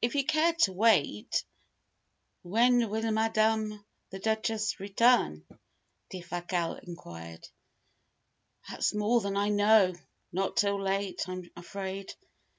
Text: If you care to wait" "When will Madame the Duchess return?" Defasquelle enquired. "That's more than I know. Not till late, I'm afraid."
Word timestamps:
If 0.00 0.14
you 0.14 0.24
care 0.24 0.54
to 0.60 0.72
wait" 0.72 1.44
"When 2.54 2.88
will 2.88 3.10
Madame 3.10 3.84
the 4.08 4.18
Duchess 4.18 4.80
return?" 4.80 5.44
Defasquelle 6.10 6.82
enquired. 6.84 7.46
"That's 8.70 8.94
more 8.94 9.20
than 9.20 9.36
I 9.36 9.50
know. 9.50 9.92
Not 10.32 10.56
till 10.56 10.82
late, 10.82 11.28
I'm 11.28 11.50
afraid." 11.54 12.14